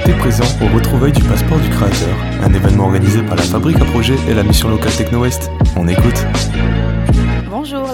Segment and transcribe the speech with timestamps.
[0.00, 3.84] été présent au retrouvailles du passeport du créateur, un événement organisé par la Fabrique à
[3.84, 5.50] projet et la mission locale Techno West.
[5.76, 6.26] On écoute.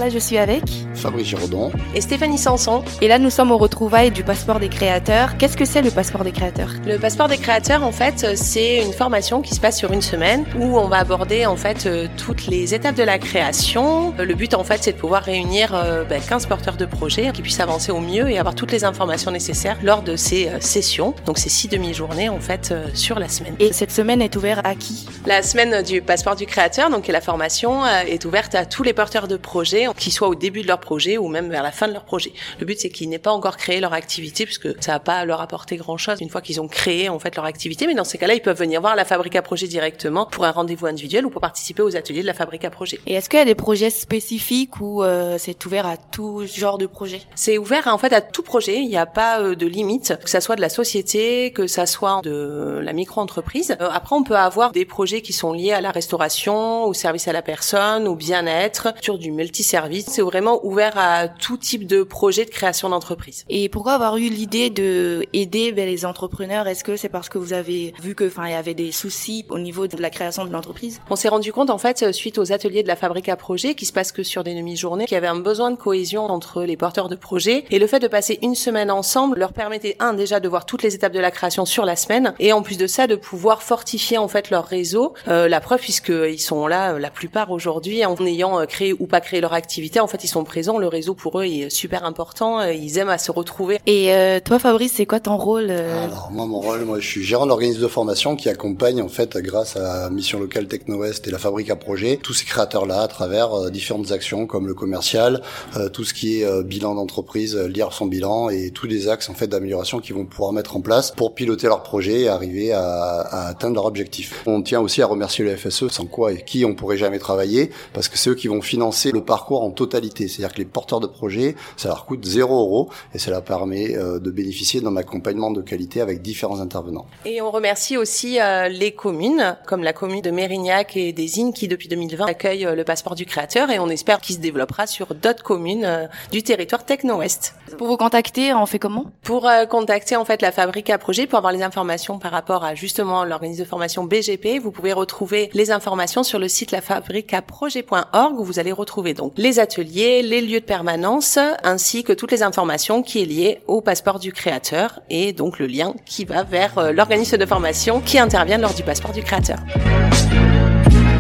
[0.09, 0.63] Je suis avec
[0.95, 2.85] Fabrice Giraudon et Stéphanie Sanson.
[3.01, 5.37] Et là nous sommes au retrouvailles du passeport des créateurs.
[5.37, 6.71] Qu'est-ce que c'est le passeport des créateurs?
[6.87, 10.45] Le passeport des créateurs, en fait, c'est une formation qui se passe sur une semaine
[10.59, 14.15] où on va aborder en fait euh, toutes les étapes de la création.
[14.17, 17.43] Le but en fait, c'est de pouvoir réunir 15 euh, ben, porteurs de projets qui
[17.43, 21.15] puissent avancer au mieux et avoir toutes les informations nécessaires lors de ces euh, sessions.
[21.25, 23.57] Donc c'est six demi-journées en fait sur la semaine.
[23.59, 25.09] Et cette semaine est ouverte à qui?
[25.27, 29.29] La semaine du passeport du créateur, donc la formation est ouverte à tous les porteurs
[29.29, 31.93] de projets, qui soient au début de leur projet ou même vers la fin de
[31.93, 32.33] leur projet.
[32.61, 35.41] Le but c'est qu'ils n'aient pas encore créé leur activité puisque ça va pas leur
[35.41, 37.87] apporter grand chose une fois qu'ils ont créé en fait leur activité.
[37.87, 40.51] Mais dans ces cas-là, ils peuvent venir voir la fabrique à projet directement pour un
[40.51, 43.01] rendez-vous individuel ou pour participer aux ateliers de la fabrique à projet.
[43.07, 46.79] Et est-ce qu'il y a des projets spécifiques ou euh, c'est ouvert à tout genre
[46.79, 47.21] de projet?
[47.35, 48.77] C'est ouvert en fait à tout projet.
[48.77, 51.87] Il n'y a pas euh, de limite, que ça soit de la société, que ça
[51.87, 53.77] soit de la micro-entreprise.
[53.81, 57.29] Euh, après, on peut avoir des projets qui sont liés à la restauration, au service
[57.29, 59.86] à la personne, au bien-être, sur du multi-service.
[60.07, 63.45] C'est vraiment ouvert à tout type de projet de création d'entreprise.
[63.49, 66.67] Et pourquoi avoir eu l'idée de aider ben, les entrepreneurs?
[66.69, 69.45] Est-ce que c'est parce que vous avez vu que, enfin, il y avait des soucis
[69.49, 71.01] au niveau de la création de l'entreprise?
[71.11, 73.87] On s'est rendu compte, en fait, suite aux ateliers de la fabrique à projet, qui
[73.87, 76.77] se passe que sur des demi-journées, qu'il y avait un besoin de cohésion entre les
[76.77, 77.65] porteurs de projets.
[77.71, 80.83] Et le fait de passer une semaine ensemble leur permettait, un, déjà de voir toutes
[80.83, 83.63] les étapes de la création sur la semaine, et en plus de ça, de pouvoir
[83.63, 85.15] fortifier, en fait, leur réseau.
[85.29, 89.07] Euh, la preuve, puisqu'ils sont là, euh, la plupart aujourd'hui, en ayant euh, créé ou
[89.07, 90.79] pas créé leur activité, en fait, ils sont présents.
[90.79, 92.63] Le réseau, pour eux, est super important.
[92.63, 93.79] Ils aiment à se retrouver.
[93.87, 94.11] Et
[94.45, 97.81] toi, Fabrice, c'est quoi ton rôle Alors, moi, mon rôle, moi, je suis gérant d'organisme
[97.81, 101.77] de formation qui accompagne, en fait, grâce à Mission Locale Techno-Ouest et la Fabrique à
[101.77, 105.43] Projet, tous ces créateurs-là à travers euh, différentes actions comme le commercial,
[105.77, 109.29] euh, tout ce qui est euh, bilan d'entreprise, lire son bilan et tous les axes,
[109.29, 112.73] en fait, d'amélioration qu'ils vont pouvoir mettre en place pour piloter leur projet et arriver
[112.73, 114.43] à, à, atteindre leur objectif.
[114.47, 117.71] On tient aussi à remercier le FSE, sans quoi et qui on pourrait jamais travailler,
[117.93, 120.29] parce que c'est eux qui vont financer le parcours en totalité.
[120.29, 123.95] C'est-à-dire que les porteurs de projet, ça leur coûte 0 euros et ça leur permet
[123.95, 127.07] de bénéficier d'un accompagnement de qualité avec différents intervenants.
[127.25, 131.53] Et on remercie aussi euh, les communes, comme la commune de Mérignac et des Innes,
[131.53, 134.87] qui depuis 2020 accueillent euh, le passeport du créateur et on espère qu'il se développera
[134.87, 137.55] sur d'autres communes euh, du territoire Techno-Ouest.
[137.79, 139.07] Pour vous contacter, on fait comment?
[139.23, 142.75] Pour contacter en fait la fabrique à projet, pour avoir les informations par rapport à
[142.75, 148.45] justement l'organisme de formation BGP, vous pouvez retrouver les informations sur le site lafabriqueaprojet.org où
[148.45, 153.03] vous allez retrouver donc les ateliers, les lieux de permanence, ainsi que toutes les informations
[153.03, 157.37] qui est liées au passeport du créateur et donc le lien qui va vers l'organisme
[157.37, 159.59] de formation qui intervient lors du passeport du créateur.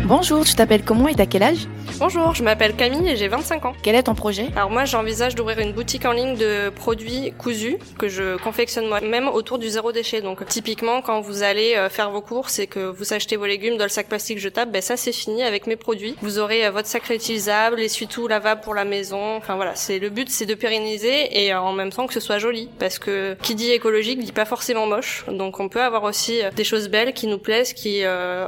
[0.08, 1.66] Bonjour, tu t'appelles comment et t'as quel âge
[1.98, 3.72] Bonjour, je m'appelle Camille et j'ai 25 ans.
[3.82, 7.78] Quel est ton projet Alors moi j'envisage d'ouvrir une boutique en ligne de produits cousus
[7.98, 10.20] que je confectionne moi-même autour du zéro déchet.
[10.20, 13.78] Donc typiquement quand vous allez euh, faire vos courses et que vous achetez vos légumes
[13.78, 16.14] dans le sac plastique jetable, ben ça c'est fini avec mes produits.
[16.20, 19.36] Vous aurez euh, votre sac réutilisable, essuie-tout lavable pour la maison.
[19.36, 22.20] Enfin voilà, c'est le but c'est de pérenniser et euh, en même temps que ce
[22.20, 25.24] soit joli parce que qui dit écologique dit pas forcément moche.
[25.32, 28.02] Donc on peut avoir aussi des choses belles qui nous plaisent, qui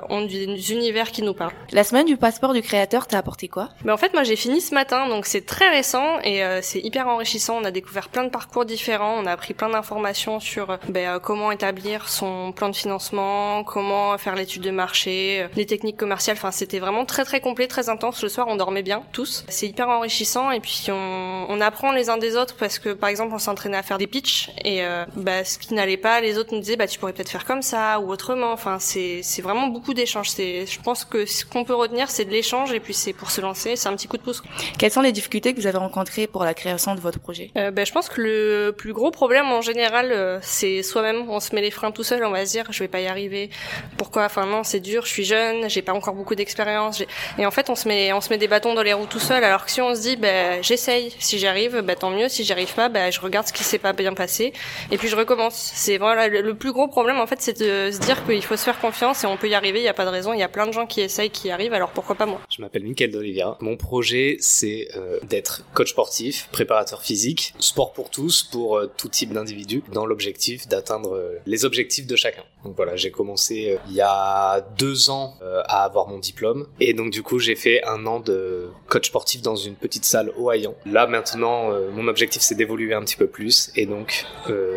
[0.08, 1.47] ont des univers qui nous parlent.
[1.72, 3.68] La semaine du passeport du créateur t'a apporté quoi?
[3.84, 6.80] Ben, En fait, moi j'ai fini ce matin, donc c'est très récent et euh, c'est
[6.80, 7.58] hyper enrichissant.
[7.60, 11.18] On a découvert plein de parcours différents, on a appris plein d'informations sur ben, euh,
[11.18, 16.36] comment établir son plan de financement, comment faire l'étude de marché, euh, les techniques commerciales.
[16.36, 18.22] Enfin, c'était vraiment très très complet, très intense.
[18.22, 19.44] Le soir, on dormait bien tous.
[19.48, 23.08] C'est hyper enrichissant et puis on, on, apprend les uns des autres parce que par
[23.08, 24.82] exemple, on s'entraînait à faire des pitchs et
[25.16, 27.62] bah, ce qui n'allait pas, les autres nous disaient bah tu pourrais peut-être faire comme
[27.62, 28.52] ça ou autrement.
[28.52, 30.30] Enfin, c'est c'est vraiment beaucoup d'échanges.
[30.30, 33.30] C'est je pense que ce qu'on peut retenir, c'est de l'échange et puis c'est pour
[33.30, 34.42] se lancer, c'est un petit coup de pouce.
[34.78, 37.50] Quelles sont les difficultés que vous avez rencontrées pour la création de votre projet?
[37.56, 41.28] Euh, ben, Je pense que le plus gros problème en général, euh, c'est soi-même.
[41.28, 43.06] On se met les freins tout seul, on va se dire je vais pas y
[43.06, 43.50] arriver.
[43.96, 44.24] Pourquoi?
[44.24, 47.02] Enfin non, c'est dur, je suis jeune, j'ai pas encore beaucoup d'expérience.
[47.38, 49.20] Et en fait, on se met on se met des bâtons dans les roues tout
[49.20, 49.44] seul.
[49.44, 52.28] Alors que si on se dit ben j'essaye, si j'arrive, ben tant mieux.
[52.28, 54.52] Si j'y arrive pas, ben je regarde ce qui s'est pas bien passé
[54.90, 55.54] et puis je recommence.
[55.74, 58.64] C'est voilà le, plus gros problème en fait, c'est de se dire qu'il faut se
[58.64, 59.80] faire confiance et on peut y arriver.
[59.80, 60.32] Il y a pas de raison.
[60.32, 62.60] Il y a plein de gens qui essayent, qui arrive, alors pourquoi pas moi Je
[62.62, 63.56] m'appelle Mickaël d'Olivia.
[63.60, 69.08] Mon projet, c'est euh, d'être coach sportif, préparateur physique, sport pour tous, pour euh, tout
[69.08, 72.42] type d'individus, dans l'objectif d'atteindre euh, les objectifs de chacun.
[72.64, 76.66] Donc voilà, j'ai commencé euh, il y a deux ans euh, à avoir mon diplôme.
[76.80, 80.32] Et donc du coup, j'ai fait un an de coach sportif dans une petite salle
[80.36, 80.74] au Hayan.
[80.86, 84.24] Là maintenant, euh, mon objectif c'est d'évoluer un petit peu plus et donc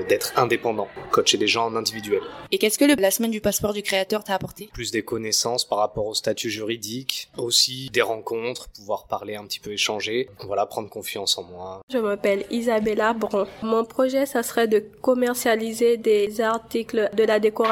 [0.10, 2.22] d'être indépendant, coacher des gens en individuel.
[2.51, 4.69] Et qu'est-ce que le, la semaine du passeport du créateur t'a apporté?
[4.74, 9.60] Plus des connaissances par rapport au statut juridique, aussi des rencontres, pouvoir parler un petit
[9.60, 11.81] peu, échanger, voilà, prendre confiance en moi.
[11.92, 13.48] Je m'appelle Isabella Bron.
[13.63, 17.70] Mon projet, ça serait de commercialiser des articles de la décoration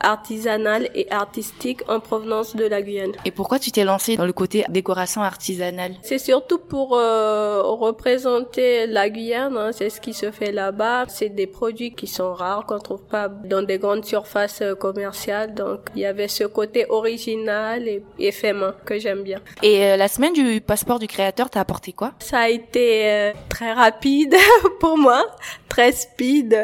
[0.00, 3.12] artisanale et artistique en provenance de la Guyane.
[3.24, 5.94] Et pourquoi tu t'es lancé dans le côté décoration artisanale?
[6.02, 11.06] C'est surtout pour euh, représenter la Guyane, hein, c'est ce qui se fait là-bas.
[11.08, 15.54] C'est des produits qui sont rares, qu'on trouve pas dans des grandes surfaces euh, commerciales.
[15.54, 19.40] Donc il y avait ce côté original et, éphémère que j'aime bien.
[19.62, 22.12] Et euh, la semaine du passeport du créateur, t'as apporté quoi?
[22.18, 24.34] Ça a été très rapide
[24.80, 25.24] pour moi,
[25.70, 26.54] très speed,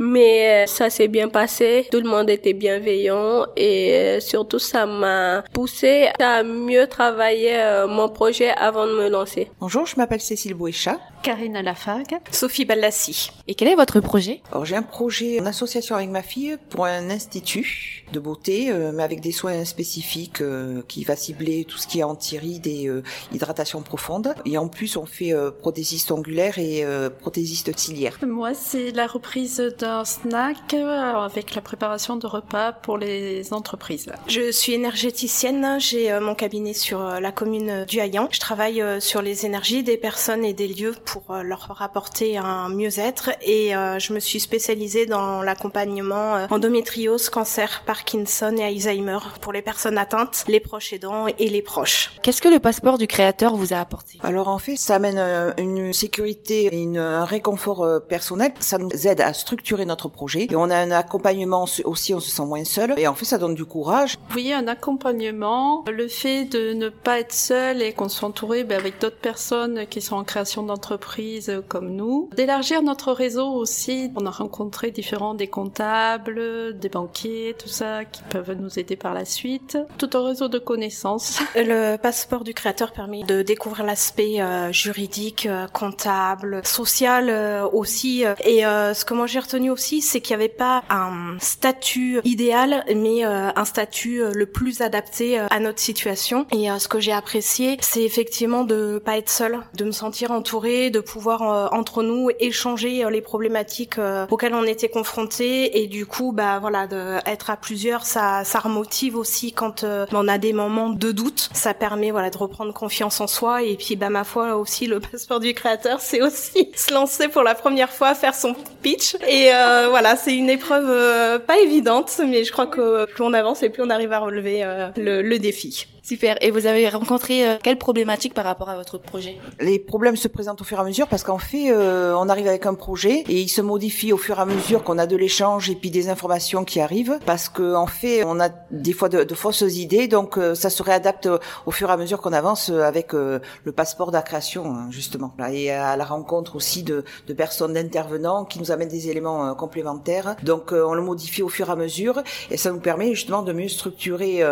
[0.00, 1.50] mais ça s'est bien passé
[1.90, 7.86] tout le monde était bienveillant et euh, surtout ça m'a poussé à mieux travailler euh,
[7.86, 9.50] mon projet avant de me lancer.
[9.60, 10.98] Bonjour, je m'appelle Cécile Bouéchat.
[11.22, 12.16] Karine Lafargue.
[12.30, 13.30] Sophie Ballassi.
[13.46, 14.40] Et quel est votre projet?
[14.52, 18.92] Alors j'ai un projet en association avec ma fille pour un institut de beauté, euh,
[18.94, 20.42] mais avec des soins spécifiques
[20.88, 22.90] qui va cibler tout ce qui est anti-rides et
[23.32, 24.34] hydratation profonde.
[24.46, 26.84] Et en plus on fait prothésiste ongulaire et
[27.20, 28.18] prothésiste ciliaire.
[28.30, 34.06] Moi c'est la reprise d'un snack avec la préparation de repas pour les entreprises.
[34.28, 38.28] Je suis énergéticienne, j'ai euh, mon cabinet sur euh, la commune du Hayan.
[38.30, 42.68] Je travaille euh, sur les énergies des personnes et des lieux pour leur apporter un
[42.68, 49.62] mieux-être et je me suis spécialisée dans l'accompagnement endométriose, cancer, Parkinson et Alzheimer pour les
[49.62, 52.12] personnes atteintes, les proches aidants et les proches.
[52.22, 54.18] Qu'est-ce que le passeport du créateur vous a apporté?
[54.22, 55.18] Alors en fait, ça amène
[55.58, 58.19] une sécurité et un réconfort personnel.
[58.20, 62.30] Ça nous aide à structurer notre projet et on a un accompagnement aussi on se
[62.30, 64.16] sent moins seul et en fait ça donne du courage.
[64.28, 68.64] Vous voyez un accompagnement, le fait de ne pas être seul et qu'on soit entouré
[68.64, 74.10] ben, avec d'autres personnes qui sont en création d'entreprise comme nous, d'élargir notre réseau aussi.
[74.16, 79.14] On a rencontré différents des comptables, des banquiers, tout ça qui peuvent nous aider par
[79.14, 79.78] la suite.
[79.98, 81.40] Tout un réseau de connaissances.
[81.54, 88.09] Le passeport du créateur permet de découvrir l'aspect euh, juridique, euh, comptable, social euh, aussi.
[88.44, 92.84] Et ce que moi j'ai retenu aussi, c'est qu'il n'y avait pas un statut idéal,
[92.94, 96.46] mais euh, un statut euh, le plus adapté euh, à notre situation.
[96.52, 100.90] Et ce que j'ai apprécié, c'est effectivement de pas être seul, de me sentir entourée,
[100.90, 103.96] de pouvoir entre nous échanger les problématiques
[104.30, 105.82] auxquelles on était confrontés.
[105.82, 110.28] Et du coup, bah voilà, de être à plusieurs, ça, ça remotive aussi quand on
[110.28, 111.50] a des moments de doute.
[111.52, 113.62] Ça permet voilà de reprendre confiance en soi.
[113.62, 117.42] Et puis bah ma foi aussi le passeport du créateur, c'est aussi se lancer pour
[117.42, 119.16] la première fois, faire son pitch.
[119.28, 119.50] Et
[119.88, 123.82] voilà, c'est une épreuve pas évidente, mais je crois que plus on avance et plus
[123.82, 125.86] on arrive à relever euh, le défi.
[126.10, 126.36] Super.
[126.40, 129.38] Et vous avez rencontré euh, quelles problématiques par rapport à votre projet?
[129.60, 132.48] Les problèmes se présentent au fur et à mesure parce qu'en fait, euh, on arrive
[132.48, 135.16] avec un projet et il se modifie au fur et à mesure qu'on a de
[135.16, 139.08] l'échange et puis des informations qui arrivent parce qu'en en fait, on a des fois
[139.08, 141.28] de, de fausses idées, donc euh, ça se réadapte
[141.64, 145.32] au fur et à mesure qu'on avance avec le passeport de création, hein, justement.
[145.52, 150.34] Et à la rencontre aussi de, de personnes, d'intervenants qui nous amènent des éléments complémentaires.
[150.42, 152.20] Donc on le modifie au fur et à mesure
[152.50, 154.42] et ça nous permet justement de mieux structurer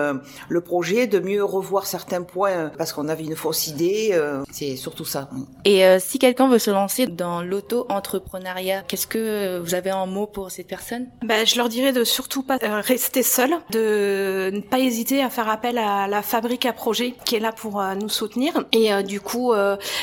[0.48, 4.10] le projet, de mieux revoir certains points euh, parce qu'on avait une fausse idée.
[4.12, 5.28] Euh, c'est surtout ça.
[5.64, 10.26] Et euh, si quelqu'un veut se lancer dans l'auto-entrepreneuriat, qu'est-ce que vous avez en mot
[10.26, 11.08] pour cette personne?
[11.22, 15.48] Ben, Je leur dirais de surtout pas rester seul, de ne pas hésiter à faire
[15.48, 18.64] appel à la fabrique à projet qui est là pour nous soutenir.
[18.72, 19.52] Et du coup,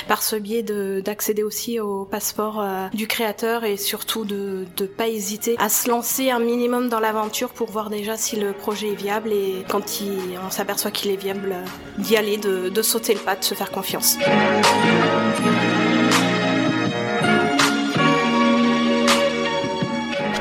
[0.08, 5.56] par ce biais d'accéder aussi au passeport du créateur et surtout de ne pas hésiter
[5.60, 9.32] à se lancer un minimum dans l'aventure pour voir déjà si le projet est viable
[9.32, 11.56] et quand il, on s'aperçoit qu'il est viable,
[11.98, 14.18] d'y aller, de, de sauter le pas, de se faire confiance.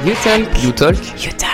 [0.05, 0.63] You talk.
[0.63, 0.97] You talk.
[1.25, 1.54] You talk.